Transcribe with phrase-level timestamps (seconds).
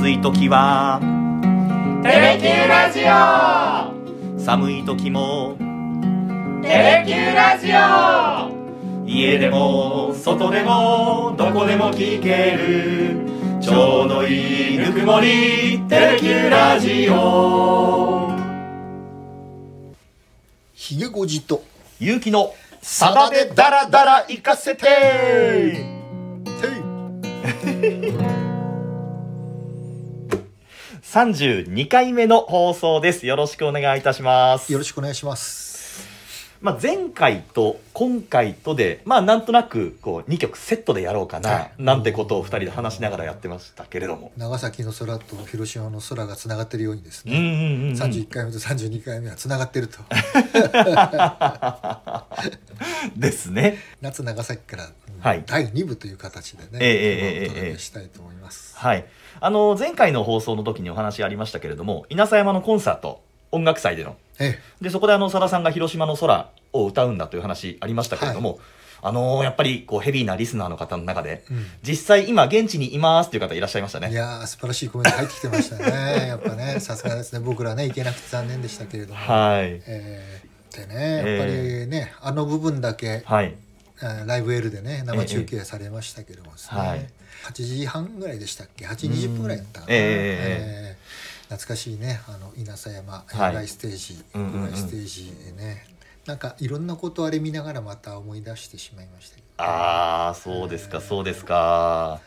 [0.00, 0.98] 暑い時は。
[2.02, 3.08] テレキューラジオ。
[4.42, 5.58] 寒い時も。
[6.62, 7.76] テレキューラジオ。
[9.06, 13.26] 家でも外でもどこでも聞ける。
[13.60, 15.82] ちょうどいいぬくもり。
[15.86, 18.32] テレキューラジオ。
[20.72, 21.62] ひげごじと。
[21.98, 22.54] ゆうきの。
[22.80, 24.80] サバでダラダラ行かせて。
[24.80, 24.86] て
[31.10, 33.26] 32回目の放送です。
[33.26, 34.70] よろしくお願いいたします。
[34.70, 36.06] いよろしくお願いします。
[36.60, 41.72] まあ、前回と今回とで、まあ、なんとなくこう2曲セットでやろうかな、はい。
[41.82, 44.30] なんてことを2人で話しながらやってましたけれども。
[44.36, 47.52] 長崎の空と広島の空がつながってるようにですうんうんね、うん。
[47.88, 49.98] うん、31回目と32回目はつながってると。
[53.18, 53.78] ですね。
[54.00, 54.88] 夏長崎から、
[55.44, 56.90] 第2部という形でね、えええええ
[57.42, 59.04] えお届けしたいと思います、はい。
[59.40, 63.20] あの、前回の放送の時にお話ありましたけれども、稲佐山のコンサート、
[63.52, 64.16] 音楽祭での。
[64.38, 68.58] えで、そこであの、さださんが広島の空を歌うんだという話ありましたけれども、
[69.02, 74.12] あのやっぱりこうヘビーなリスナーの方の中で、えうん実際今現地にいますっていう方いらっしゃいましたいね。
[74.12, 79.80] やー素晴らしいコメント入ってきてましたね やっぱねさすがですね僕らね行けなくて残念でしたけれども、はい。
[79.86, 83.54] えーでねやっぱりね、あの部分だけはい。
[84.02, 87.06] えーライブエルでね生中継されましたけどもですね、はい。
[87.48, 92.20] 8時半ぐらいでしたっけ？8時20分ぐらいだったかな、うんえええー懐かしいね。
[92.28, 93.36] あの稲佐山はい。
[93.48, 95.84] 野外ステージ、うんうんうん野外ステージでね
[96.26, 99.64] なんかいろんなことあれ見ながらまた思い出してしまいましたけど。
[99.64, 102.20] ああ、そうですか、そうですか。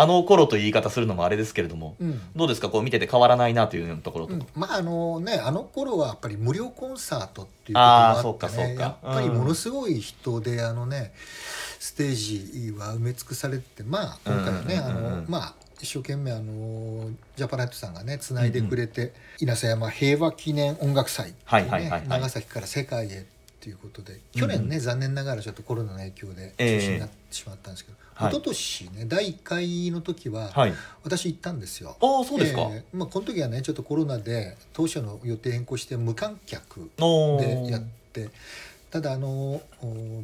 [0.00, 2.20] あの頃という言い方するのもあれですけれども、うん。
[2.36, 2.68] どうですか？
[2.68, 4.46] こう見てて変わらないなというところと、うん。
[4.54, 11.12] まああのねあの頃はやっぱり無料コンサートっていうこともあってねかやっぱりものすごい人で、あのね
[11.78, 23.26] ステージは埋め尽くされてまあ今回はね、うんうんうんうんあのまあ一生懸命あのジャパネットさんがねつないでくれて、稲佐山平和記念音楽祭っていうね、長崎から世界へ
[23.58, 26.74] っていうことで去年ね、残念ながらちょっとコロナの影響で中え。
[26.76, 28.30] え止になってしまったんですけど、はい。
[28.30, 30.74] 一昨年ね第1回の時は、はい。
[31.02, 31.96] 私行ったんですよ。
[32.00, 32.62] ああ、そうですか。
[32.62, 38.30] えーまあ、この時はねちょっとコロナで当初の予定変更して無観客おでやっーて
[38.90, 39.62] ただあのお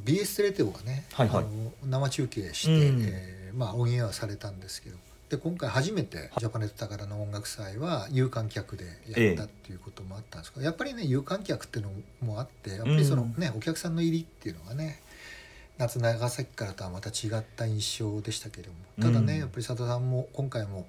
[0.05, 1.45] BS テレ東がね、はいはい。
[1.45, 3.03] あの生中継して、うん。
[3.03, 4.97] えーまあ、オンエアはされたんですけど
[5.35, 15.01] で今回初めてジャパネット宝の音楽祭は有観客でやったっていうこともあったんですけど、やっぱりね有観客っていうのもあってやっぱりそのね、お客さんの入りっていうのがね
[15.77, 18.79] 夏長崎からとはまた違った印象でしたけれども。
[19.01, 20.87] ただね、うんやっぱり佐藤さんも今回も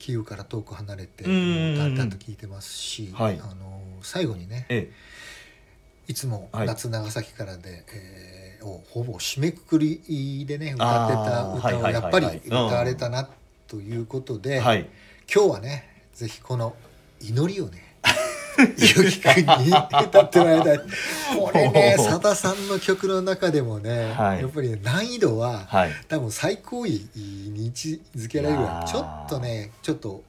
[0.00, 3.40] キーウから遠く離れてうん歌ったと聞いてますし、はい。
[3.40, 4.90] あの最後にねえ
[6.08, 6.66] いつもはい。
[6.66, 13.28] 夏長崎からで、えーをほぼ締めくくりでね歌ってた歌をはいはいはいやっぱり歌われたな
[13.68, 14.88] ということで、えはい。
[15.32, 16.74] 今日はねぜひこの
[17.20, 17.96] 祈りをね
[18.58, 20.80] ゆきくんに歌ってもらいたい
[21.38, 25.90] これねさださんの曲の中でもね、はいやっぱりね難易度ははい。
[26.08, 30.22] 多分最高位に位置づけられるぐらいちょっとねちょっと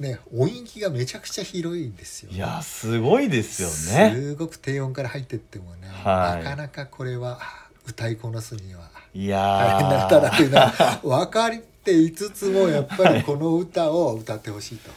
[0.00, 2.32] ね音域がめちゃくちゃ広いんですよ。
[2.32, 3.68] いや、すごいですよ
[3.98, 4.12] ね。
[4.14, 7.38] すごく低音から入ってってもね、はいなかなかこれは
[7.86, 11.48] 歌いこなすにはいや大変なー歌だというのは分か
[11.80, 14.90] っていつつもやっぱりこの歌を歌ってほしいと。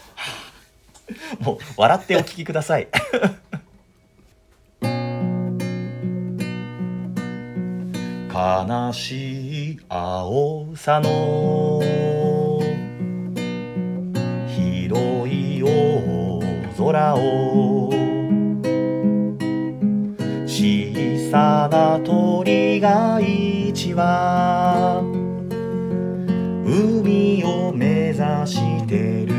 [1.39, 2.88] もう笑ってお聞きください。
[8.33, 11.79] 悲しい青さの
[14.47, 16.41] 広い大
[16.75, 17.89] 空を
[20.45, 25.12] 小さな鳥が一羽
[26.75, 28.17] 海を目指
[28.47, 29.35] してる。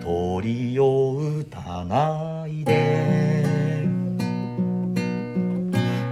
[0.00, 3.44] 鳥を打たないで。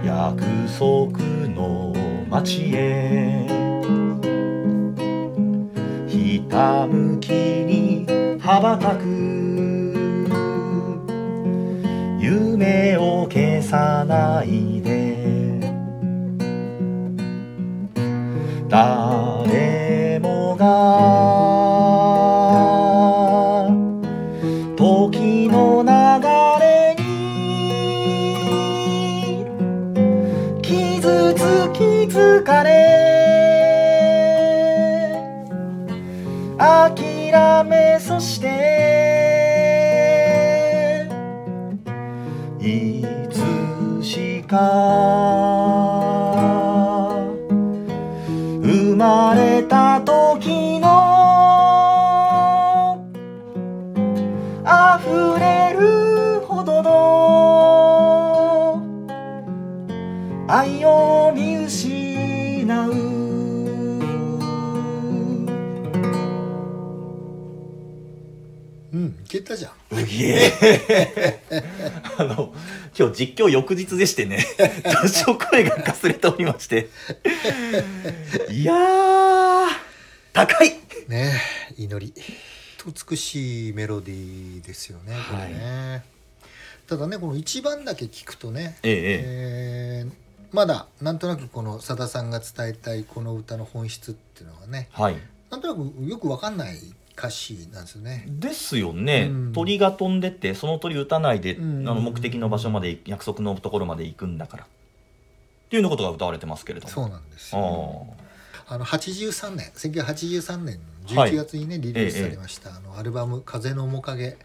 [0.03, 0.43] 約
[0.77, 1.19] 束
[1.55, 1.93] の
[2.29, 3.47] 街へ。
[6.05, 8.05] ひたむきに
[8.41, 9.05] 羽ばたく。
[12.19, 14.74] 夢を消さない。
[60.47, 62.91] 愛を見失う。
[68.93, 69.71] うんいけたじゃん。
[72.19, 72.53] あの
[72.97, 74.45] 今日実況翌日でしてね。
[74.85, 76.89] 多少声がかすれておりまして。
[78.51, 78.75] いや
[80.31, 80.75] 高い。
[81.07, 81.41] ね
[81.75, 82.13] 祈り。
[83.09, 86.05] 美しいメロディーですよね、はい、これね。
[86.85, 90.03] ただねこの一番だけ聞くとね、ええ。
[90.03, 95.17] えーまだなんとなくこのさださんが伝えたいこの歌の本質っていうのがねはい。
[95.49, 96.77] なんとなくよくわかんない
[97.17, 98.25] 歌詞なんですよね。
[98.27, 99.53] ですよね、うん。
[99.53, 101.87] 鳥が飛んでってその鳥打たないで、うん。
[101.87, 104.63] あの目的の場所まで約束のところまで行くんだから。
[104.63, 104.67] っ
[105.69, 106.91] ていうようなことが歌われてますけれども。
[106.91, 108.07] そうなんですあよ。
[108.09, 108.25] あ
[108.67, 110.79] あの83年1983年
[111.13, 111.31] のはい。
[111.31, 114.37] 11月にね、リリースされました、あのアルバム「風の面影」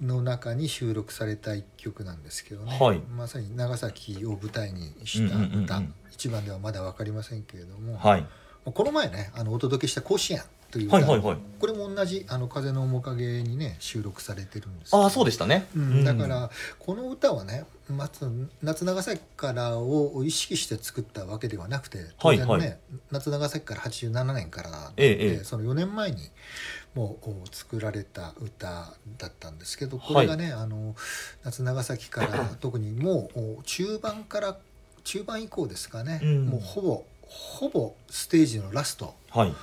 [0.00, 2.98] の中に収録された一曲なんですけどね、はい。
[2.98, 5.82] まさに長崎を舞台にした歌、
[6.12, 8.26] 一番ではまだ分かりませんけれども、はい。
[8.72, 11.36] この前ねあのお届けした「甲子園」という歌、はいはいはい。
[11.60, 18.28] これも同じ「あの風の面影」にね収録されてるんですああそうでしたね、うん、だからこの歌はねまず
[18.62, 22.78] 夏長崎からを意識して作ったわけではなくて当然ね、はいはい。
[23.12, 25.44] 夏長崎から87年からで、ええええ。
[25.44, 26.18] その4年前に
[26.96, 30.94] もう作られた歌だったんですけどこれがね、あの
[31.44, 34.58] 夏長崎から 特にもう中盤から
[35.04, 36.46] 中盤以降ですかね、うん。
[36.46, 39.14] もうほぼほぼステージのラスト。
[39.30, 39.54] はい。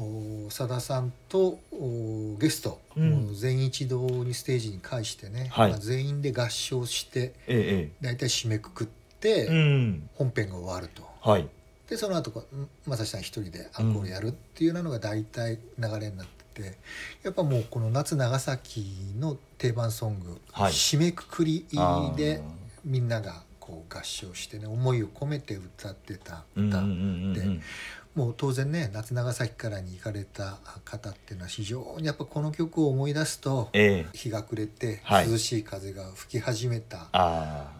[0.00, 3.34] おさださんとおゲスト、うん。
[3.34, 5.70] 全員一堂にステージに返してね、はい。
[5.70, 10.10] まあ、全員で合唱してえ大体締めくくっえてええうん。
[10.14, 11.02] 本編が終わると。
[11.20, 11.48] はい。
[11.88, 16.26] でその後こうん正志さん一人でアンコールやるっていうのが大体流れになっ
[16.58, 16.78] てて、
[17.22, 18.84] やっぱもうこの夏長崎
[19.18, 20.72] の定番ソング、はい。
[20.72, 21.64] 締めくくり
[22.16, 22.40] で
[22.84, 27.62] みんながこう合唱してね思いを込めて歌ってた歌、でうん
[28.14, 34.16] もう当然ね夏長崎からに行かれた方っていうのは非常にやっぱこの曲を思い出すとええ。
[34.16, 35.30] 日が暮れてはい。
[35.30, 37.06] 涼しい風が吹き始めた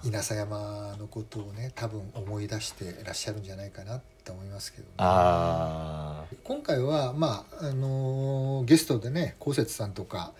[0.04, 4.90] 稲佐山のことをね多分思い出してらっしゃるんじゃないかなって思いますけどね。
[4.98, 10.32] あ今回はまああのーゲストでねこうせつさんとか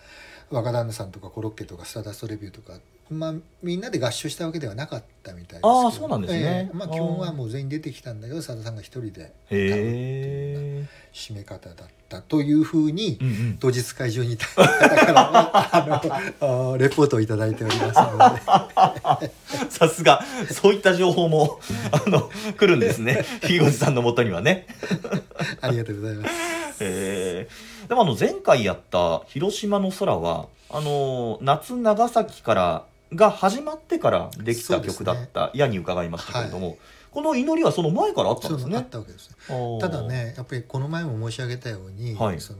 [0.51, 2.73] 若旦那さんとかコロッケとかスターダストレビューとか、
[3.09, 3.33] まあ、
[3.63, 6.69] みんなで合唱したわけではなかったみたいですあーそうなんですね。
[6.69, 6.77] ええ。
[6.77, 13.57] まあ、基本はもう全員出てきたんだけどさださんが一人でへえ締め方だったというふうに、うんうん。
[13.59, 19.31] 当日会場にいた方からも あのあーレポートをいただいておりますので。
[19.71, 20.23] さすが。
[20.51, 21.59] そういった情報も
[21.91, 23.25] あの来るんですね。
[23.43, 24.67] ひごじさんのもとにはね。
[25.61, 26.33] ありがとうございます。
[26.81, 27.87] えー。
[27.89, 32.85] でもあの前回やった「広島の空は」あの夏長崎から
[33.15, 36.77] が始まってからできた曲だった、やに伺いましたけれども、
[37.11, 38.85] この祈りはその前からあったんですね？
[38.89, 39.35] たわけです
[39.79, 42.39] ただねやっぱりこの前も申し上げたように、はい。
[42.39, 42.59] その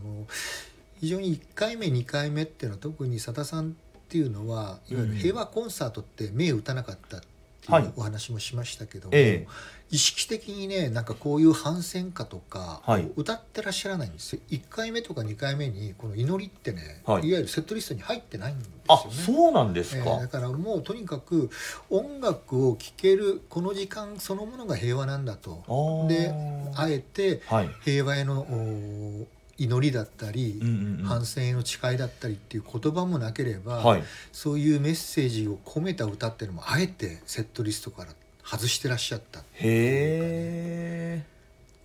[0.99, 3.71] 非常に1回目2回目っていうのは特にさださんっ
[4.09, 7.27] ていうのはいわゆる平和コンサートって目打たなかったって
[7.71, 9.47] はいいうお話もしましたけども、え
[9.91, 13.09] 意識的にねなんかこういう反戦歌とかはい。
[13.15, 17.27] 歌ってらっしゃらないんですよ、1回目とか2回目にこの祈りってね、はい。
[17.27, 18.81] い、わゆるセットリストに入ってないんですよね。
[18.87, 20.03] あそうなんですか。
[20.03, 21.49] えーだからもうとにかく
[21.89, 25.63] 音楽を聴けるこの時間そのものが平和なんだと。
[26.07, 26.31] で
[26.75, 27.69] あえてはい。
[27.83, 29.27] 平和へのお
[29.59, 31.05] 祈りだったり、うんうんうん。
[31.05, 34.03] 反戦への誓いだったりっていう言葉もなければ、はい。
[34.31, 38.11] そういうメッセージを込めた歌っていうのもあえてセットリストから
[38.43, 41.25] 外してらっしゃったへえ。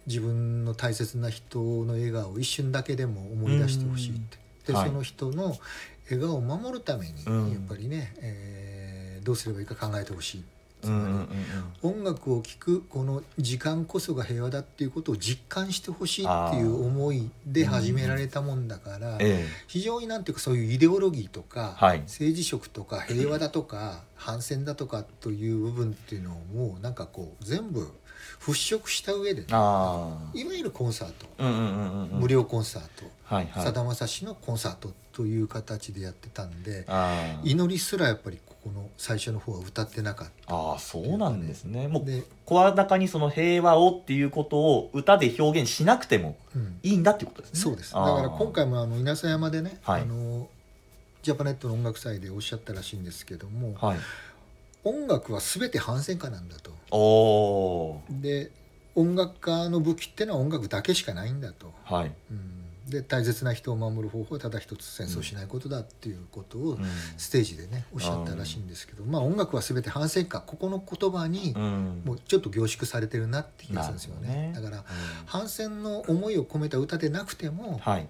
[0.07, 4.39] 自分の大切な人の笑顔を一瞬だけでも思い出してほしいって。
[4.69, 4.89] で、はい。
[4.89, 5.57] その人の
[6.11, 7.51] 笑顔を守るためにうん。
[7.51, 10.45] やっぱりね、えーどうすればいいか考えてほしい
[10.85, 11.19] つまり、うん
[11.93, 12.01] うん。
[12.03, 27.91] 音楽を聴くこの時間こそが平和だっていうことを実感してほしいっていう思いで始められたもんだから、え非常になんていうかそういうイデオロギーとか、はい政治色とか平和だとか反戦だとかという部分っていうのをもうなんかこう全部
[28.41, 31.45] 払拭した上でね、いわゆるコンサート、あ。
[31.45, 32.21] うんうんうんうん。
[32.21, 32.29] 無。
[32.29, 33.05] 料コンサート。
[33.61, 36.87] さだまさしのコンサートという形でやってたんで
[37.43, 40.55] 祈りすらやっぱりここの最初の方は歌ってなかった。
[40.55, 41.89] あー、そうなんですね。
[41.89, 47.61] もうで声高にその平和をっていうことを歌で表現しなくてもうんいいんだっていうことですね。
[47.61, 50.49] そうですだから今回もあの稲佐山でね、はいあの
[51.23, 53.99] ジャパネットの音楽祭でおっしゃったらしいんですけども、はい。
[54.85, 56.73] 音楽は全て反戦歌なんだと。
[58.11, 58.51] で
[58.95, 61.73] 音楽家の武器ってのは音楽だけしかないんだと。
[61.87, 61.95] ー。
[61.95, 62.13] はい。
[62.31, 66.85] うん、で大切な人を守る方法はただ一つ戦争しないことだっていうことをうん
[67.17, 72.03] ステージでねおっしゃったらしいんですけど、まあ音楽は全て反戦歌ここの言葉にうん。
[72.05, 74.29] もうちょっと凝縮されてるなって気がするんですよね。
[74.29, 74.85] ねだから
[75.27, 78.09] 反戦の思いを込めた歌でなくてもはい。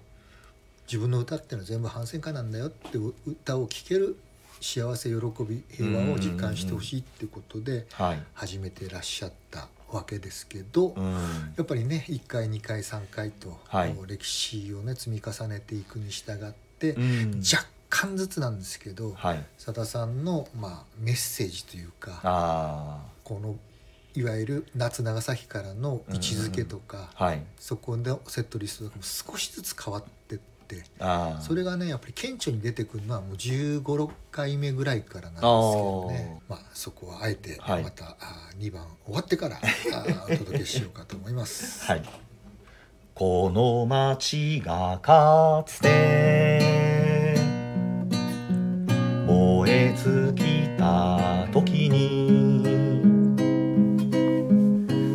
[0.87, 4.17] 自分の歌ってのは全部反戦歌なんだよって歌を聴ける
[4.65, 8.23] 幸せ喜び平和を実感してほしいっていうことではい。
[8.33, 11.13] 始めてらっしゃったわけですけど、うん。
[11.55, 13.95] やっぱりね1回2回3回と、はい。
[14.07, 17.41] 歴史をね積み重ねていくに従って、うん。
[17.41, 19.45] 若干ずつなんですけどはい。
[19.59, 23.55] さださんの、まあ、メッセージというかあこの
[24.15, 27.43] いわゆる夏長崎からの位置づけとか、あはい。
[27.59, 30.54] そこでセットリストとかも少しずつ変わってって
[30.99, 31.41] ああ。
[31.41, 36.41] それがねやっぱり顕著に出てくるのはもう1 5 6回目ぐらいからなんですけどね。
[36.49, 37.83] まあ、そこはあえてはい。
[37.83, 39.61] また、あ2番終わってからあ
[40.25, 41.85] お届けしようかと思います。
[41.89, 42.03] はい。
[43.13, 47.35] この町がかつて
[49.25, 50.43] 燃え尽き
[50.77, 52.45] た時に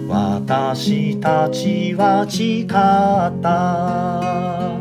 [0.08, 2.68] 私たちは誓っ
[3.42, 4.79] た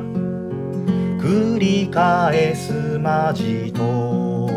[1.19, 4.49] 繰り返すまじと。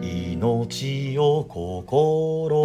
[0.00, 2.62] 命を心。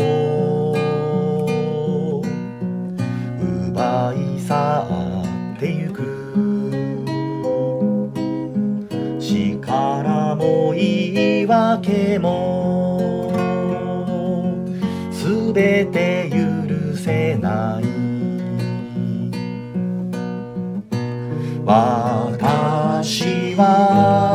[3.37, 4.87] 奪い去
[5.57, 6.01] ってゆく。
[9.19, 13.33] 力も言い訳も。
[15.11, 17.92] すべて許せない。
[21.65, 24.32] 私は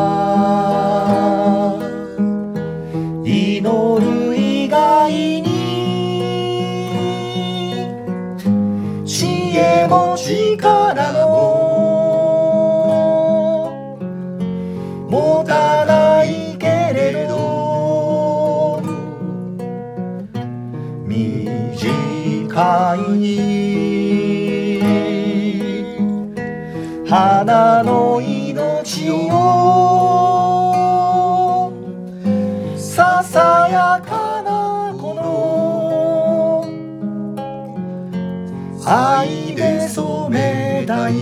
[38.90, 41.14] 愛で染めたい。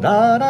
[0.00, 0.47] ララ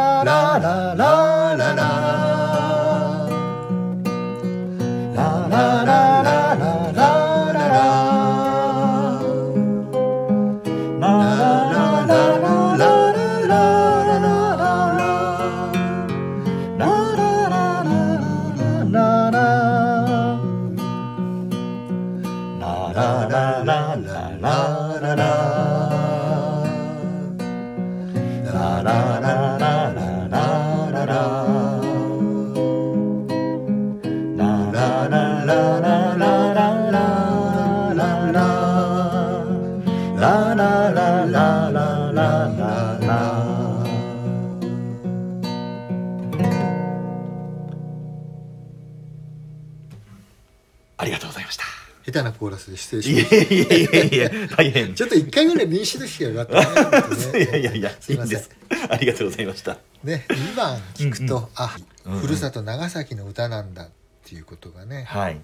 [52.08, 54.88] 下手なコーラスで失礼しいましえいえいえいえ、大変。
[54.88, 54.94] た。
[54.94, 57.44] ちょっと一回ぐらい練習できてよかったね。
[57.44, 58.42] いやいやいや、すいません。
[58.88, 59.76] ありがとうございました。
[60.02, 63.90] ね、2番聞くと、うんうんあ、うんうんふるさと長崎の歌なんだっ
[64.24, 65.40] ていうことがね、はい。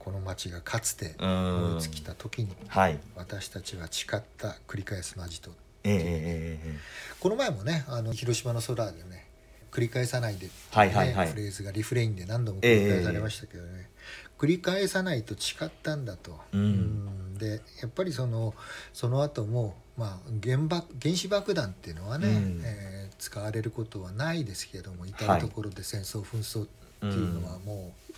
[0.00, 2.98] この町がかつてうん追いつきた時にはい。
[3.14, 5.50] 私たちは誓った繰り返すまじと
[5.84, 6.78] ええええええ
[7.20, 9.28] この前もねあの広島の空でね
[9.70, 13.90] 繰り返さないでっていうね、はいはいはいフレーズがリフレインで何度も繰り返されましたけどね、
[14.38, 16.60] 繰り返さないと誓ったんだと、うん。
[16.60, 17.34] うん。
[17.38, 18.54] でやっぱりその
[18.92, 22.62] その後もまあ原爆原子爆弾っていうのはね、うん。
[22.64, 25.40] えー使われることはないですけども至はい。
[25.40, 26.68] る所で戦争紛争っ
[27.00, 28.12] ていうのはもう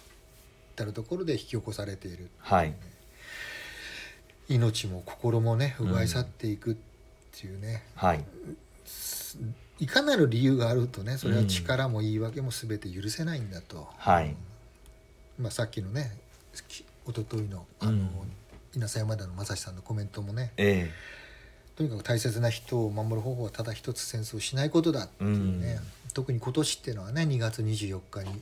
[0.75, 2.75] 至る所で引き起こされている、はい。
[4.51, 6.77] 命も心もね奪い去っていくっ
[7.33, 8.23] ていうね、はい。
[9.79, 14.37] いかなる理由があるとねそれは力も言い訳も全て許せないんだと、はい。
[15.41, 16.13] まあ、さっきのね
[16.69, 18.09] き一昨日のあの、うん。
[18.73, 20.91] 稲佐山田の正志さんのコメントもねえ
[21.75, 25.81] とにかく大切な人を守る方法はただ一つ戦争をしないことだっていうね、
[26.13, 28.41] 特に今年っていうのはね2月24日に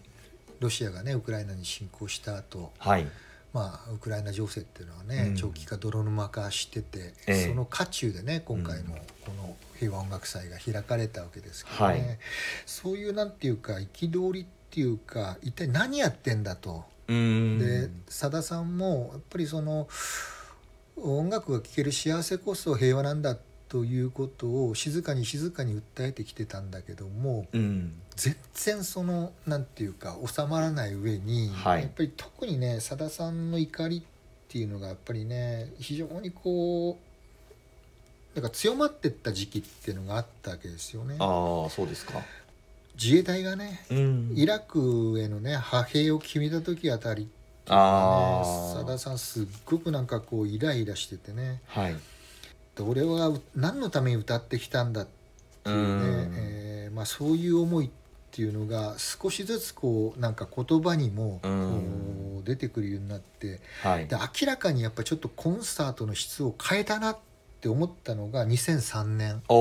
[0.61, 3.07] ロシアがねウクライナに侵攻した後えはい。
[3.55, 5.37] まあウクライナ情勢っていうのはね、うん。
[5.37, 7.47] 長期化泥沼化してて、ええ。
[7.49, 12.19] その渦中でね今回もこの平和音楽祭が開かれたわけですけどね、はい。
[12.67, 16.85] そういうなんていうか憤りっていうか一体何やってんだと。
[17.09, 19.89] でさださんもやっぱりその
[20.97, 23.37] 音楽が聴ける幸せこそ平和なんだ
[23.69, 28.01] ということを静かに静かに訴えてきてたんだけどもうん。
[28.17, 34.03] 全然そのなんていうか収まらない上に、はいやっぱり特にねさださんの怒りっ
[34.49, 37.09] ていうのがやっぱりね非常にこう
[38.35, 41.17] だから強まってった時期っていうのがあったわけですよね。
[41.19, 42.21] ああそうですか
[43.01, 44.33] 自衛隊がねうん。
[44.35, 51.61] イラクへのね派兵を決めた時あたりってのさださんすっごくなんかこうイライラしててね。
[51.69, 51.97] はい。
[52.77, 55.07] で俺は何のために歌ってきたんだっ
[55.65, 56.35] ていうね、うん。
[56.37, 57.91] えーまあ、そういう思いっ
[58.31, 61.41] ていうのが少しずつこうなんか言葉にも
[62.45, 64.09] 出てくるようになってはい。
[64.09, 67.28] で明らかにやっぱちょっとコンサートの質を変えたなって
[67.67, 69.43] 思ったのが2003年。
[69.49, 69.57] お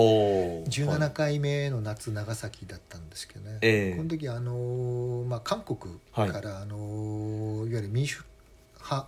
[0.62, 3.98] お17回目の夏長崎だったんですけどね、ええ。
[3.98, 8.24] この時あのーまあ、韓国から、あのーいわゆる民主
[8.84, 9.08] 派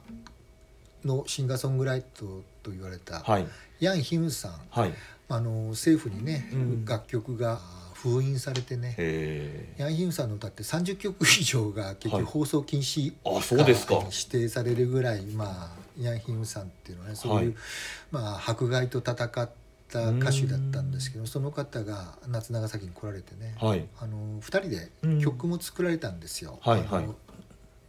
[1.05, 3.45] のシンガーソングライトと言われた、はい。
[3.79, 4.93] ヤン・ヒムさん、はい。
[5.29, 6.85] あのー政府にね、うん。
[6.85, 7.59] 楽曲が
[7.93, 9.75] 封印されてね。
[9.77, 12.23] ヤン・ヒムさんの歌って30曲以上が結はい。
[12.25, 13.95] 局放送禁止あそうですか。
[13.95, 17.55] に指定されるぐらい、まあ、ヤン・ヒムさんっていうのはねそういう、はい。
[18.11, 19.17] まあ、迫害と戦っ
[19.89, 23.85] た歌手だったんですけどその方が夏長崎に来られてね、はい。
[23.99, 25.21] あの2人でうん。
[25.21, 27.03] 曲も作られたんですよ「はいはい。
[27.03, 27.15] あの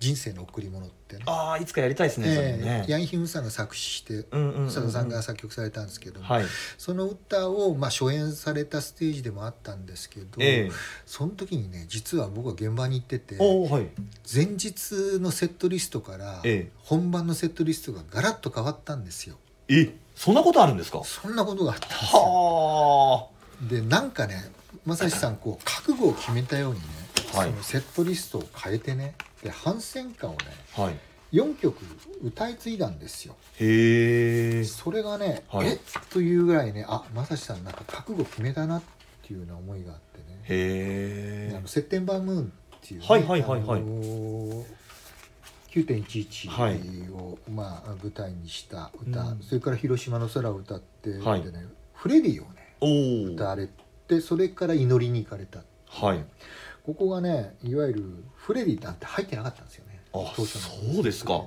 [0.00, 1.22] 人生の贈り物」ってね。
[1.26, 2.84] ああいつかやりたいですねえね。
[2.88, 6.44] えヤン・ヒムさんが作詞して佐田さんが作曲されたんですけども、はい。
[6.78, 10.70] その歌を、まあ、初演されたステージでもあったんですけど、ええ。
[11.04, 13.88] その時にね実は僕は現場に行っててはい。
[14.32, 16.72] 前日のセットリストからええ。
[16.78, 19.36] 本番のセットリストがガラッと変わったんですよ。
[19.68, 21.02] えそんなことあるんですか？
[21.04, 22.20] そんなことがあったんですよ。
[22.22, 23.28] は
[23.68, 24.50] でなんかね
[24.86, 26.86] 正志さんこう覚悟を決めたようにね、
[27.34, 27.50] はい。
[27.50, 30.38] そのセットリストを変えてねで反戦歌をね
[30.76, 30.98] あはい。
[31.32, 31.76] 4曲
[32.24, 33.36] 歌い継いだんですよ。
[33.60, 35.68] へえそれがね、はい。
[35.68, 35.78] え？
[36.12, 38.82] というぐらいねあ正志さんなんか覚悟決めたなっ
[39.22, 40.24] ていうような思いがあってね。
[40.48, 43.80] へえあのセッテンバームーンっていうね、はいはいはいはい。
[43.80, 44.64] あのー
[45.72, 47.08] 9.11はい。
[47.12, 49.40] を、まあ、舞台にした歌、うん。
[49.40, 51.42] それから広島の空を歌って、はい。
[51.44, 53.68] でねフレディをね歌われ
[54.08, 56.24] てそれから祈りに行かれたはい
[56.90, 60.00] ここがねいわゆるフレディなんて入ってなかったんですよね。
[60.12, 60.94] あ当初の。
[60.94, 61.44] そうですか。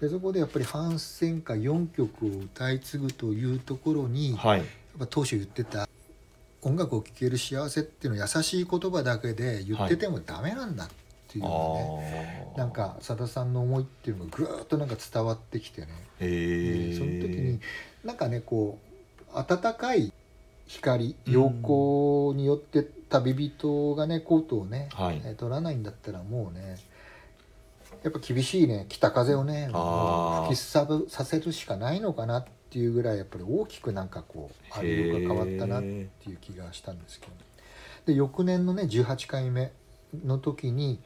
[0.00, 4.62] でそこでやっぱり反戦歌4曲を歌い継ぐというところに、やっはい
[4.98, 5.86] ぱ当初言ってた
[6.62, 10.88] 音楽を聴ける幸せっていうのは優しい言葉だけで言っててもダメなんだっ
[11.28, 15.88] ていうあのがね、あなんかさださんの思いっていうのがぐーっとなんか伝わってきてね、
[16.20, 17.60] へえでその時に
[18.04, 18.78] なんかねこ
[19.34, 20.14] う温かい
[20.66, 21.32] 光うん。
[21.32, 25.22] 陽光によって旅人がねコートをね、はい。
[25.24, 26.76] えー取らないんだったらもうね
[28.02, 35.88] やっぱ厳しいね北風をね吹きさぶさせるしかないのかなっていうぐらいやっぱり大きくなんかこうありが変わったなって
[36.28, 37.32] いう気がしたんですけど、
[38.06, 39.72] で翌年のね18回目
[40.24, 41.00] の時に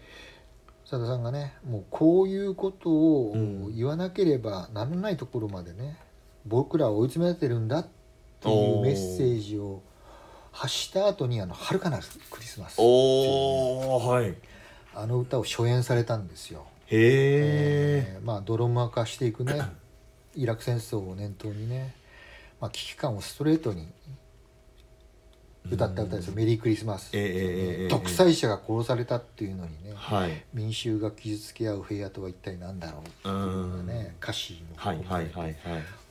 [0.85, 3.77] さださんがねもうこういうことをうん。
[3.77, 5.97] 言わなければならないところまでね
[6.45, 8.00] 僕らを追い詰められてるんだって
[8.49, 9.83] いうメッセージを
[10.53, 14.27] 発した後にあの「遥かなるクリスマス」っていうはい。
[14.27, 14.35] へ
[14.95, 16.67] あの歌を初演されたんですよ。
[16.91, 19.63] ええーまあ泥沼化していくね。
[20.35, 21.95] イラク戦争を念頭にね、
[22.61, 23.89] まあ、危機感をストレートに
[25.71, 30.45] 歌った歌ですよ「メリークリスマス」ええええええ独裁者が殺されたっていうのにねはい。
[30.55, 35.57] 民衆が傷つけ合う平野とは一体何だろうっていう歌詞のはいはいはいはい。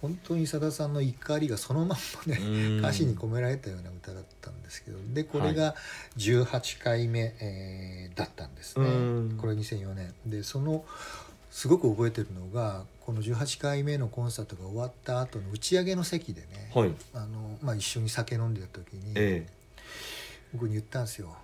[0.01, 2.43] 本当にさださんの怒りがそのまんまねう
[2.75, 2.79] ん。
[2.79, 5.75] 歌詞に込められたような歌だったんですけどでこれが
[6.17, 8.85] 18回目、えーだったんですね。
[8.85, 8.89] う
[9.33, 9.37] ん。
[9.39, 10.13] これ2004年。
[10.25, 10.83] でその
[11.49, 16.91] すごく覚えてるのがこの18回目のコンサートが終わった後の打ち上げの席でね、はい。
[17.13, 19.47] あのまあ、一緒に酒飲んでた時に、え
[20.53, 21.35] 僕に言ったんですよ。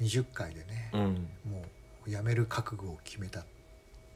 [0.00, 1.28] 20回でねえ、うん。
[1.50, 1.62] も
[2.06, 3.40] うやめる覚悟を決めた。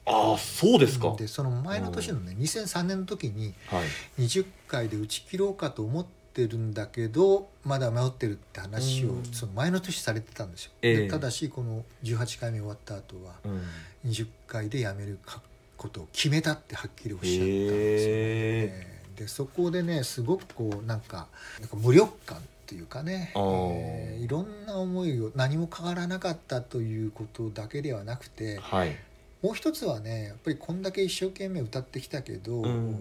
[0.07, 1.15] ああそうですか。
[1.19, 3.83] でその前の年のね2003年の時には
[4.19, 4.23] い。
[4.23, 9.25] 20回で打ち切ろうかと思ってるんだけどまだ迷ってるって話をうん。
[9.25, 10.97] その前の年されてたんですよ、ええ。
[11.03, 14.11] でただしこの18回目終わった後はうん。
[14.11, 15.41] 20回でやめるか
[15.77, 21.29] ことを決めたってはっきりおっしゃったんですよ、へねでそこでねすごくこうなんか
[21.61, 28.97] なんか無力感っていうかね、えーいろんな思いを何も変わらなかったということだけではなくてはい。
[29.43, 32.97] もう一つはねやっぱりこんだけ一生懸命歌ってきたけど、うん。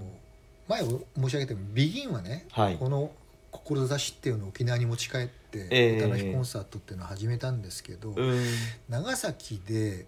[0.67, 2.77] 前申し上げたように「ビギンはね、はい。
[2.77, 3.11] この
[3.53, 5.97] 志っていうのを沖縄に持ち帰って、ええ。
[5.97, 8.43] 歌の日コンサートっていうのを始めたんですけど、うん。
[8.89, 10.05] 長崎で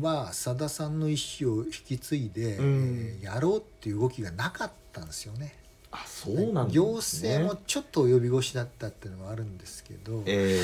[0.00, 3.16] はさださんの意思を引き継いで、うん。
[3.20, 5.54] えーやろうっていう動きがなかったんですよね。
[5.90, 6.72] あそうなんね。
[6.72, 10.60] 行政もちょっと及び腰だったっていうのはあるんですけど、え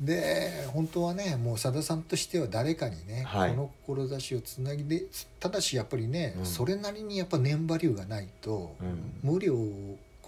[0.00, 3.50] で本当はねもうさださんとしては誰かにね、はい。
[3.50, 5.04] この志をつなぎで
[5.38, 6.46] ただしやっぱりね、うん。
[6.46, 9.20] それなりにやっぱ年バリューがないと、うん。
[9.22, 9.56] 無料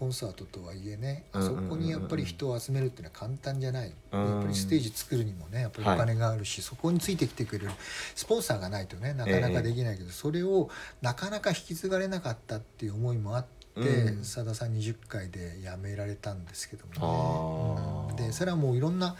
[0.04, 4.24] コンサートとはいえね、うんあそこにやっぱり人を集めるっていうのは簡単じゃない、うん。
[4.26, 7.70] やっぱりステージ作るにもねやっぱりお金があるし、そこについてきてくれる。
[8.14, 10.68] スポンサーがないとねなかなかできないけど、それを
[11.00, 13.80] なかなか引き継がれなかったっていう思いもあって。
[13.80, 14.24] うん。
[14.24, 18.22] さださん20回で辞められたんですけどあもね、ー。
[18.24, 18.26] うん。
[18.28, 19.16] でそれはもういろんな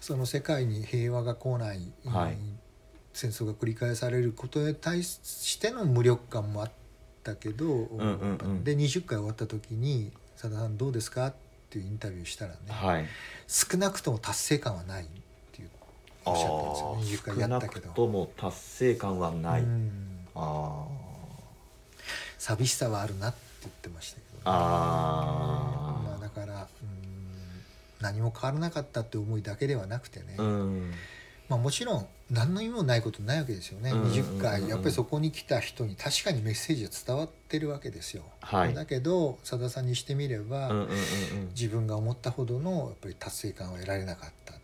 [0.00, 2.32] その世界に平和が来ない、はい。
[2.32, 2.58] うん
[3.16, 6.70] 戦争が繰り返されることに対しての無力感もあっ
[7.26, 8.64] たけど、んうんうん。
[8.64, 11.34] で20回終わった時に「さださんどうですか?」っ
[11.68, 13.06] ていうインタビューしたらね、はい
[13.48, 15.06] 少なくとも達成感はないっ
[15.52, 15.70] ていう
[16.24, 17.32] おっしゃったんですよね。
[17.34, 17.82] 20回やったけど。
[17.82, 17.96] 少なく。
[17.96, 20.26] とも達成感はない、うん。
[20.34, 20.86] あ
[22.38, 26.08] 寂しさはあるなって言ってましたけど、ね、あー。
[26.08, 26.96] まあ、だからうん
[28.00, 30.92] 何も変わらなかったって思いだけではなくてね、あうん
[31.48, 34.38] まあ、もちろん何の意味もないことないわけですよね、うんうんうんうん。
[34.38, 38.74] 20回やっぱりそこに来た人に確かにメッセージは伝わってるわけですよ、はい。
[38.74, 41.48] だけどさださんにしてみれば、うんうんうんうん。
[41.54, 44.54] 自分が思ったほどのやっぱり達成感を得られなかった。
[44.54, 44.58] あ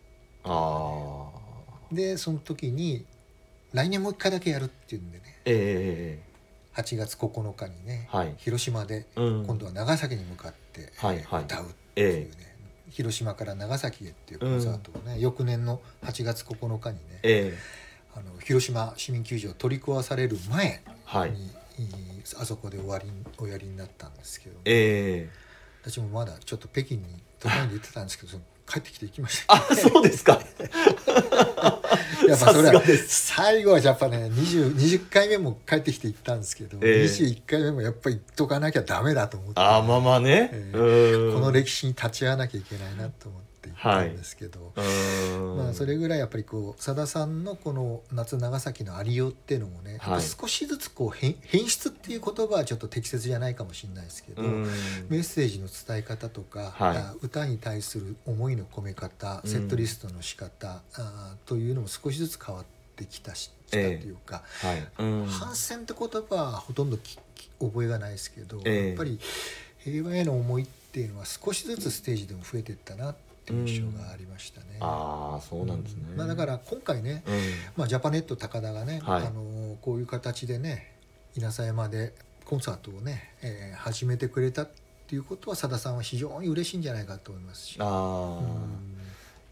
[0.44, 1.28] あ
[1.92, 3.06] でその時に
[3.72, 5.24] 来年もう一回だけやるっていうんでね。
[5.44, 6.32] ええ
[6.74, 8.34] 8月9日にね、はい。
[8.38, 9.46] 広島でうん。
[9.46, 11.44] 今度は長崎に向かってはいはい。
[11.44, 12.51] 歌うっていうね、え
[12.92, 17.58] 広島から長崎へっていうコンサートをね、翌年の8月9日にね、ええ。
[18.14, 21.30] あの広島市民球場取り壊される前はい。
[21.32, 21.50] に、
[22.38, 25.30] あそこで終わりおやりになったんですけど、ええ。
[25.82, 27.02] 私もまだちょっと北京に
[27.40, 29.54] 都内で行ってたんですけど帰ってきて行きました。
[29.54, 30.40] あそうですか。
[32.28, 33.26] やっぱそれはさすがです。
[33.34, 37.04] 最後はやっぱね 20, 20回目も帰ってきて行ったんですけど、ええ。
[37.04, 40.78] 21回目もやっぱり行っとかなきゃダメだと思って、あまあまあね、ええ。
[40.78, 41.34] うん。
[41.34, 45.56] この歴史に立ち会わなきゃいけないなと思って行ったんですけど、うん。
[45.56, 50.22] まあ、それぐらいやっぱりこうさださんのこの「夏長崎のありよう」っていうのもね、はい。
[50.22, 54.62] 少しずつこう変変質っていう言葉はちょっと適切じゃないかもしれないですけど、うん。
[55.08, 56.96] メッセージの伝え方とか、はい。
[56.96, 59.50] あ歌に対する思いの込め方うん。
[59.50, 62.64] セットリストの仕方、あというのも少しずつ変わっ
[62.96, 65.26] てきたしきたとええいうか、はい、うん。
[65.26, 66.98] 反戦って言葉はほとんど
[67.60, 68.88] 覚えがないですけど、ええ。
[68.88, 69.18] やっぱり
[69.78, 74.78] 平和への思いっていうのは少しずつステージでも増えていったなっていう印象がありましたね。
[74.80, 77.34] ああそうなんですね、まあ、だから今回ね、うん。
[77.76, 79.26] まあ、ジャパネット高田がね、はい。
[79.26, 80.92] あのこういう形でね
[81.36, 82.12] 稲佐山で
[82.44, 84.68] コンサートをね、えー始めてくれたっ
[85.08, 87.76] ていうことはさださんは非常に嬉しいんじゃないかと思いますし。
[87.80, 88.40] あ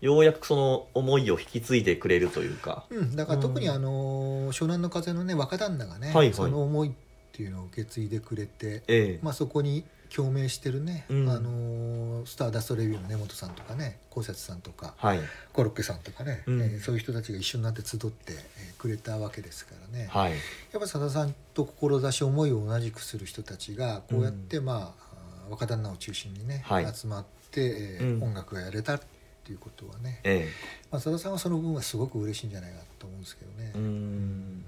[0.00, 2.85] ようやくその思いを引き継いでくれるというか。
[2.90, 6.33] うん、だから特にうんあの湘南の風のね若旦那がね、はいはい。
[6.33, 6.92] その思いっ
[7.33, 9.20] ていうのを受け継いでくれて、ええ。
[9.22, 11.29] まあ、そこに共鳴してるね、うん。
[11.31, 15.20] あのスターダストレビューの根本さんとかね高節さんとかはい。
[15.53, 16.62] コロッケさんとかね、うん。
[16.62, 20.33] えーそういう人たちが一緒になって集って、えーくれたわけですからね、はい。
[20.33, 20.37] や
[20.79, 26.94] っぱさださんと志思いを同じくする人たちがこうやって、まああー若旦那を中心にね、はい。
[26.94, 28.23] 集まって、えーうん。
[28.25, 29.01] 音楽がやれたっ
[29.44, 30.49] ていうことはね、え
[30.90, 33.73] まあ、さださんはその分はすごく嬉しいんじゃないかと思うんですけどね。
[33.75, 34.64] えうん。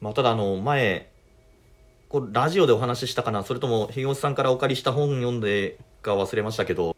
[0.00, 1.08] まあただあの前
[2.08, 3.42] こうラジオでお話ししたかな？
[3.42, 6.96] それとも樋口さんからお借りした本読んでか忘れましたけど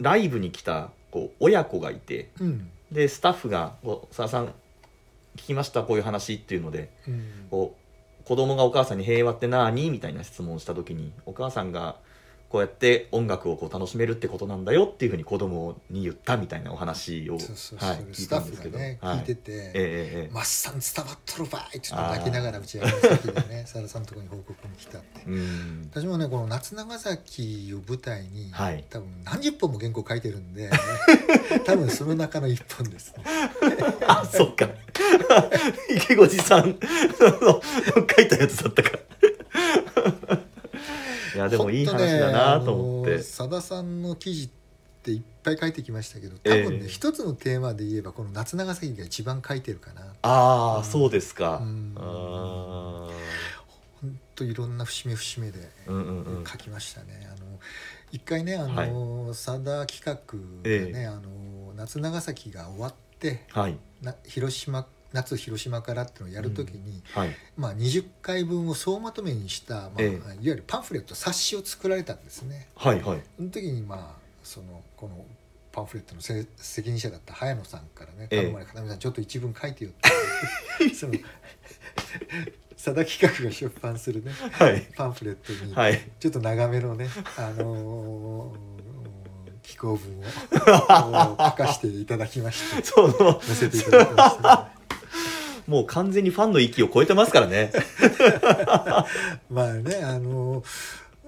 [0.00, 2.70] ライブに来たこう親子がいてうん。
[2.90, 4.48] でスタッフがこう「さださん
[5.36, 7.46] 聞きましたこういう話」っていうのでうん。
[7.50, 11.96] こう子供がお母さんに「平和って何?」みたいな質問をした時にお母さんが
[12.52, 19.18] こうやって音楽をこう楽しめるってことなんだよっていうふうに子供に言ったみたいなお話を、スタッたんですけど、フがね、はい。
[19.20, 25.22] 聞いててええええ「マッサン伝わっとるばい!」ちょっと泣きながら打ち上げの先でねさださんのところに報告に来たって。
[25.26, 25.90] うん。
[25.90, 28.84] 私もねこの夏長崎を舞台に、はい。
[28.90, 30.68] 多分何十本も原稿書いてるんで
[31.64, 33.24] 多分その中の一本ですね。
[34.06, 34.68] あそっか。
[35.88, 36.78] 池越さん
[37.40, 37.62] の
[38.14, 39.00] 書いたやつだったかい
[41.42, 44.50] やでもいい話だなと思って、さださんの記事っ
[45.02, 50.02] ていっぱい書いてきましたけど多分ね、ええ一つのテーマで言えばこの夏長崎が一番書いてるかな。
[50.22, 51.94] ああそうですか、うん。
[51.96, 53.08] あ
[54.00, 56.44] 本当いろんな節目節目でーうんうんうん。
[56.44, 57.28] 書きましたね。
[57.28, 57.58] あの
[58.12, 60.18] 一回ねあの、さだ企画
[60.62, 61.06] でね、え。
[61.06, 63.78] あの夏長崎が終わってはい。
[64.02, 67.36] な広島夏広島からっていうのをやるときに、はい。
[67.56, 70.08] まあ、20回分を総まとめにした、まあええ。
[70.10, 72.68] いわゆるパンフレット冊子を作られたんですね。
[72.76, 73.22] はいはい。
[73.36, 75.24] その時にまあそのこの
[75.70, 78.40] パンフレットのせ責任者だった早野さんからねええ。
[78.42, 80.10] 頼まれ「要さんちょっと一文書いてよ」って。
[80.94, 81.14] その
[82.74, 84.88] 佐田企画が出版するねはい。
[84.96, 86.10] パンフレットにはい。
[86.18, 88.72] ちょっと長めのね、あのー
[89.62, 92.84] 寄稿文を 書かせていただきまして。
[92.84, 94.71] そう載せていただきました、
[95.66, 97.72] もう完全にファンの域を超えてますからね。
[99.50, 100.62] まあねあの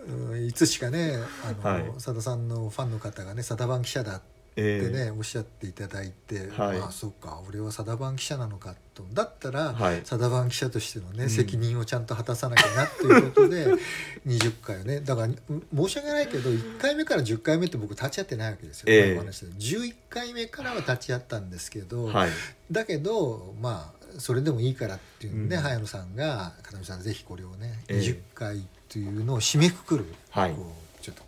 [0.06, 1.84] うんいつしかねあの、はい。
[1.94, 4.20] 佐田さんのファンの方がね佐田番記者だ
[4.56, 6.78] えってね、おっしゃっていただいて、はい。
[6.78, 9.04] まあそうか俺は佐田番記者なのかと。
[9.12, 9.98] だったら、はい。
[10.00, 11.30] 佐田番記者としてのね、うん。
[11.30, 13.66] 責任をちゃんと果たさなきゃなっていうことで
[14.26, 15.00] 20回をね。
[15.00, 19.00] だからうん申し訳ないけど1回目から10回目って僕立ち会ってないわけですよ、ええ。
[19.06, 19.52] 前の話で。
[19.52, 22.30] 11回目からは立ち会ったんですけど、はい。
[22.70, 25.62] だけどまあそれでもいいからっていうんで、うん。
[25.62, 28.00] 早野さんが「片見さんぜひこれをね、ええ。
[28.00, 30.52] 20回というのを締めくくる、はい。
[30.52, 31.22] こうちょっと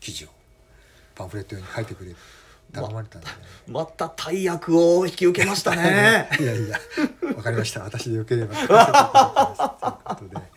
[0.00, 0.28] 記事を
[1.14, 2.14] パンフレット用に書いてくれ
[2.72, 3.32] 頼まれたんで、ね
[3.68, 6.28] また大役を引き受けましたね。
[6.40, 6.80] いやいや
[7.36, 7.82] わかりました。
[7.82, 8.54] 私でよければ。
[10.18, 10.52] ということで。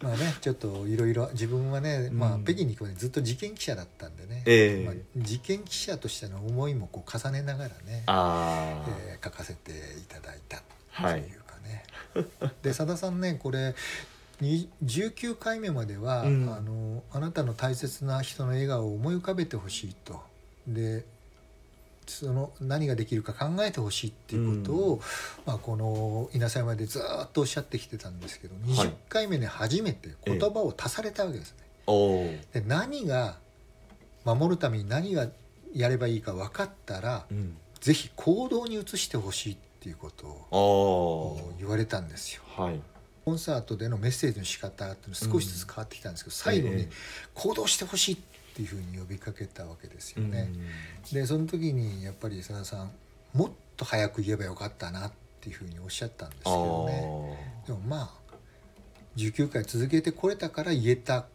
[0.00, 2.44] まあね、ちょっといろいろ自分はね、まあうん。
[2.44, 4.86] 北京に行くまでずっと事件記者だったんでね、ええ。
[4.86, 9.74] まあ、事件記者としての思いもこう重ねながらね、えー書かせてい
[10.08, 10.62] ただいた
[11.00, 11.20] とはい。
[11.20, 11.84] いうかね。
[12.62, 13.74] でさださんねこれ
[14.40, 16.52] に19回目までは、うん。
[16.52, 20.20] あの「あなたの大切な人の笑顔を思い浮かべてほしい」と。
[20.66, 21.04] で
[22.06, 25.02] その何ができるか考えてほしいっていうことを、
[25.44, 31.56] まあ、この稲佐山でずーっとおっしゃってきてたんですけど20回目に初めて言葉を足されたわけですね。
[31.86, 33.38] おおで何が
[34.24, 35.28] 守るために何が
[35.74, 37.56] やればいいか分かったらうん。
[37.80, 42.42] ぜひ行動に移してほしいっていうことを言われたんですよ。
[42.56, 42.80] はい
[43.24, 46.88] コンサートでのメッセージの仕方っていうの少しずつ変わってきたんですけど、最後にええ
[47.34, 48.18] 行動してほしいっ
[48.54, 50.50] ていうふうに呼びかけたわけですよね。
[50.50, 52.90] うんでその時にやっぱり佐田さん
[53.34, 55.12] もっと早く言えばよかったなっ
[55.42, 57.62] ていうふうにおっしゃったんですけあどね。
[57.66, 58.34] でもまあ
[59.16, 61.26] 19回続けてこれたから言えた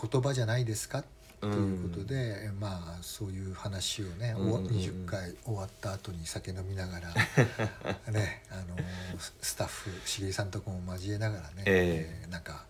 [0.00, 1.04] 言葉じゃないですか
[1.42, 4.48] ということで、まあそういう話をね、おうん。
[4.48, 7.14] うんうん20回終わった後に酒飲みながら
[8.12, 8.76] ねあの
[9.18, 12.26] ススタッフ茂井さんとかも交えながらね、ええ。
[12.26, 12.64] ーなんか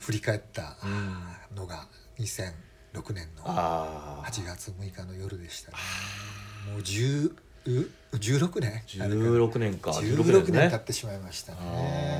[0.00, 1.56] 振り返ったうん。
[1.56, 1.86] のが
[2.18, 5.78] 2006年のああ8月6日の夜でしたね。
[6.70, 7.34] もう10
[7.66, 9.90] う16年？16年か。
[9.90, 10.58] 16 16ですね。
[10.60, 11.58] 年経ってしまいましたね。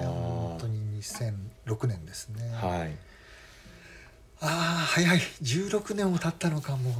[0.04, 2.50] 本当に2006年ですね。
[2.54, 2.96] はい
[4.46, 4.50] ああ
[4.86, 5.18] 早い。
[5.42, 6.92] 16年も経ったのかも。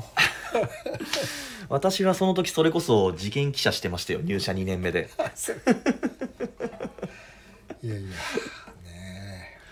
[1.68, 4.20] 私はその時それこそ事件記者してましたよ。
[4.22, 5.11] 入社2年目で。
[7.83, 8.16] いやいやね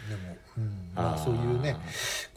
[0.08, 0.10] え。
[0.10, 1.76] でも、うん、まあそういうね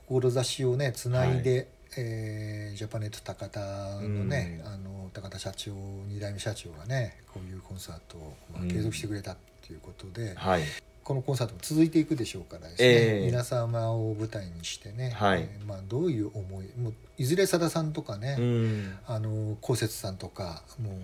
[0.08, 1.68] 志をねつないで、
[1.98, 4.72] えージャパネット高田のね、うん。
[4.74, 8.72] あの高田社長2代目社長がねこういうコンサートを、まあうん。
[8.72, 10.64] 継続してくれたっていうことで、はい
[11.06, 13.26] このコンサートも続いていくでしょうからですね、ええ。
[13.28, 15.42] 皆様を舞台にしてね、はい。
[15.42, 18.98] えーまあ、どういう思いもういずれさださんとかね、うん。
[19.06, 21.02] あのこうせつさんとかもううん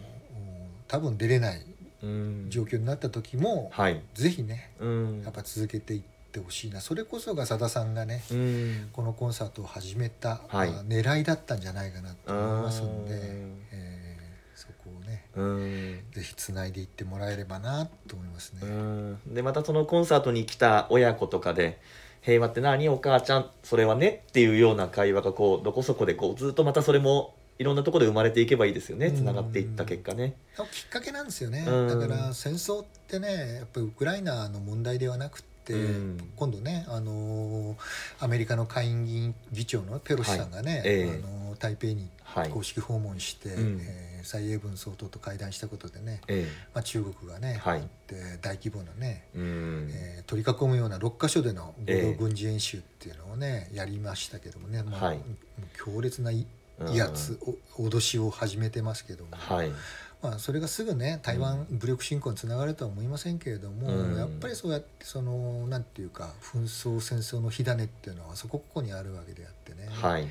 [0.88, 1.62] 多分出れない
[2.02, 2.48] うん。
[2.50, 4.02] 状況になった時も、はい。
[4.16, 5.22] ぜひねうん。
[5.24, 6.82] やっぱ続けていってほしいな。
[6.82, 8.90] それこそがさださんがねうん。
[8.92, 10.72] このコンサートを始めた、はい。
[10.72, 13.91] まあ狙いだったんじゃないかなと思いますんで、うんえー
[15.34, 18.60] ぜひつないでいってもらえればなと思いますね。
[18.64, 19.20] うん。
[19.28, 21.80] でまたそのコンサートに来た親子とかで
[22.22, 29.08] 「平和って何お母ちゃんそれはね」っていうような会話がこうどこそこでこうずっとまたそれもいろんなところで生まれていけばいいですよね。
[29.08, 29.16] うん。
[29.16, 30.36] つながっていった結果ね。
[30.72, 31.88] きっかけなんですよね、うん。
[31.88, 36.32] だから戦争ってねやっぱりウクライナの問題ではなくって、うん。
[36.36, 37.78] 今度ね、あのー
[38.20, 40.82] アメリカの下院議員議長のペロシさんがね、はい。
[40.86, 41.22] ええ。
[41.24, 42.50] あのー台北にはい。
[42.50, 43.80] 公式訪問して、うん。
[43.82, 47.82] えー蔡英文総統と会談したことでね、えまあ、中国がね、はい。
[48.08, 55.18] で大規模なね、えー取り囲むような6か所での合ええ同軍事演習っていうのをね、やりましたけどもね、まあはい。
[55.18, 56.46] もう強烈ない
[56.90, 57.40] 威圧、
[57.78, 59.72] お脅しを始めてますけども、はい。
[60.22, 64.18] まあ、それがすぐね台湾武力侵攻につながるとは思いませんけれども、うん。
[64.18, 70.28] やっぱりそうやってそのなんていうか紛争戦争の火種っていうのはそこここにあるわけであってね、はい。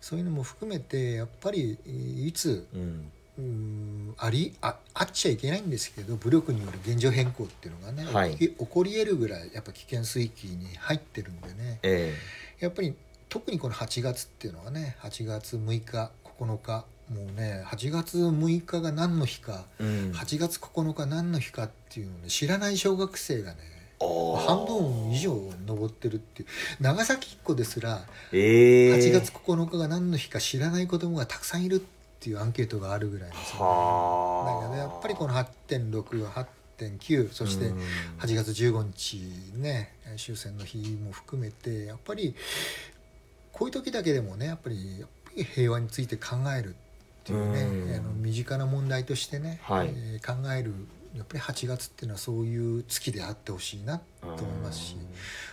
[0.00, 8.36] そういうのも含めてやっぱりいつうんうんありああっちゃいけないんですけど武力による現状変更っていうのがね、はい。
[8.36, 11.78] 起こり得るぐらいやっぱ危険水域に入ってるんでね。
[11.82, 12.14] え
[12.60, 12.94] やっぱり
[13.28, 20.12] 特にこの8月っていうのはね8月6日9日もうね8月6日が何の日かえうん。
[20.12, 23.58] 8月9日何の日かっていうのをね知らない小学生がね
[23.98, 25.34] 半分以上
[25.66, 26.48] 登ってるっていう。
[26.80, 28.94] 長崎っ子ですらええ。
[28.94, 31.95] 8月9日が何の日か知らない子供がたくさんいるって
[32.30, 34.62] いうアンケートがあるぐらいですよねはあ。
[34.62, 37.78] だけどやっぱりこの8.68.9そしてうん。
[38.18, 39.20] 8月15日
[39.56, 42.34] ね終戦の日も含めてやっぱり
[43.52, 45.04] こういう時だけでもねやっぱり
[45.54, 46.72] 平和について考えるっ
[47.24, 47.94] ていうねうん。
[47.94, 49.88] あの身近な問題としてね、はい。
[49.94, 50.72] えー考える
[51.14, 54.96] やっぱり8月っていうのはそういう月であってほしいなと思いますし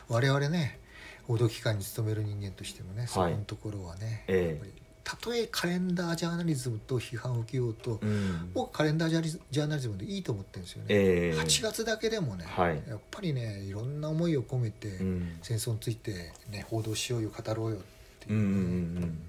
[0.09, 0.77] 我々ね
[1.25, 4.47] 報道機関に勤める人間としてもねそこのところはね、ええ。
[4.49, 4.73] やっぱり
[5.03, 8.51] たとえカレンダージャーナリズムと批判を受けようと、うん。
[8.53, 10.85] 僕カレンダージャーナリズムでいいと思ってるんですよね。
[10.89, 11.39] ええ。
[11.39, 12.81] 8月だけでもね、はい。
[12.87, 15.39] やっぱりねいろんな思いを込めて、うん。
[15.41, 17.79] 戦争について、ね、報道しようよ語ろうよっ
[18.19, 19.19] ていう、うんうんうんうん。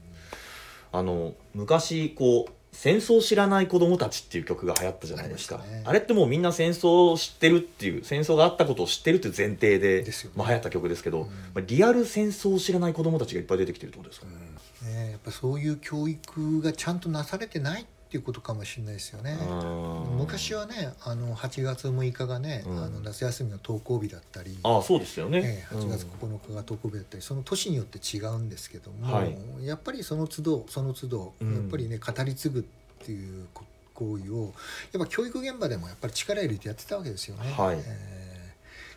[0.93, 5.65] あの昔こう戦争を知らない子供たちっていう曲が流行ったじゃないですか。
[5.85, 10.35] あ,、あれってもうみんな戦争を知ってるっていう戦争があったことを知ってるっていう前提でですよね。
[10.37, 11.29] まあ、流行った曲ですけど、うん。
[11.29, 19.37] まあ、リアル戦争を知らない子供たちがいっぱい出てきてるってことですか、ね、やっぱそういう教育がちゃんとなされてないっていうことかもしれないですよね。
[20.17, 22.85] 昔はねあの8月6日がね、うん。
[22.85, 29.37] あの夏休みの登校日だったり、ああそうですよね、ええ8月9日が登校日だったりその年によって違うんですけども、はい。
[29.67, 31.55] やっぱりその都度その都度、うん。
[31.55, 32.63] やっぱりね語り継ぐっ
[33.05, 34.53] ていうこ行為を
[34.93, 37.53] やっぱ教育現場でもやっぱり力入れてやってたわけですよね。
[37.53, 37.79] はい。
[37.79, 38.25] えー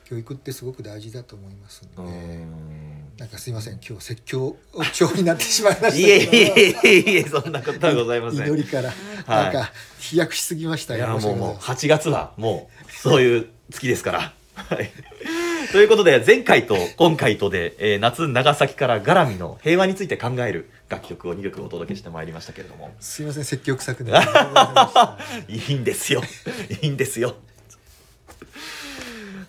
[0.08, 4.56] 教育ってすごく大事だと思いますんで、うんなんかすいません今日説教
[4.94, 8.48] 調になってしまいましたいえいえいえいえそんなことはございません。
[8.48, 8.94] 祈りから、
[9.28, 14.34] なんか飛躍しすぎましたいよやもうもう申し訳8月はもうそういう月ですから。
[14.54, 14.92] はい。
[15.72, 22.92] ということで前回と今回とで、えー夏長崎から絡みの平和について考える楽曲を2曲お届けしてまいりましたけれども。
[23.00, 24.30] すいません説教臭くなって。
[24.30, 25.18] ありがとうございま
[25.58, 26.22] したいいんですよ。
[26.84, 27.36] いいんですよ。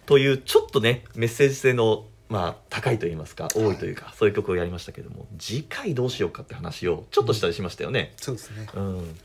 [0.07, 8.12] というちょっとねメッセージ性のまあ高いと言いますか多いというか、そういう曲をやりましたけども次回どうしようかって話をちょっとしたりしましたよね。
[8.17, 9.17] そうですね、うん。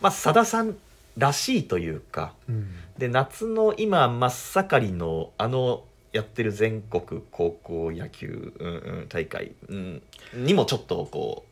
[0.00, 0.76] まあさださん
[1.16, 8.70] らしいというかうん、で夏の今真っ盛りのあのやってる全国高校野球、うんう
[9.02, 10.02] ん、大会、うん、
[10.34, 11.44] にもちょっとこ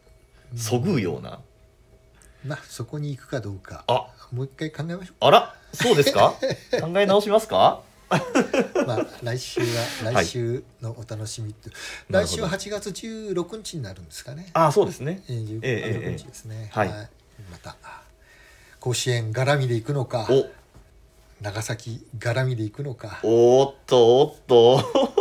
[0.55, 1.41] うそぐうような、
[2.45, 3.85] まあそこに行くかどうか。
[3.87, 4.07] あ。
[4.33, 6.35] もう一回考えましょあらそうですか？
[6.81, 7.81] 考え直しますか？
[7.81, 7.86] う
[8.87, 9.67] まあ来週は
[10.13, 11.71] 来週のお楽しみって、
[12.09, 12.37] なるほど。
[12.37, 14.51] 来週は8月16日になるんですかね。
[14.53, 15.23] あそうですね。
[15.29, 16.89] えー、ええええ16日ですね、はい。
[16.89, 17.77] また
[18.81, 20.47] 甲子園絡みで行くのかお。
[21.41, 23.19] 長崎絡みで行くのか。
[23.21, 25.17] ちおーっとおっと。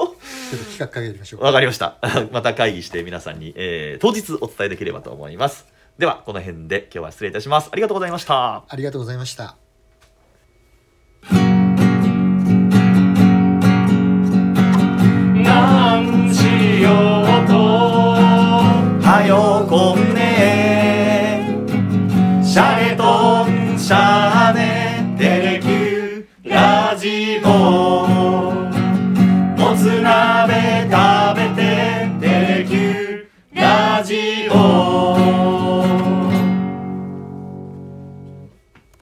[0.55, 1.97] ょっと企画かけてみましょうわかりました。
[2.31, 5.65] また会議して皆さんに、えー当日お伝えできればと思います。
[5.97, 7.69] ではこの辺で今日は失礼いたします。
[7.71, 8.63] ありがとうございました。
[8.67, 9.64] ありがとうございました